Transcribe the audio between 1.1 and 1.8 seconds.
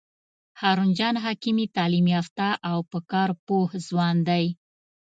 حکیمي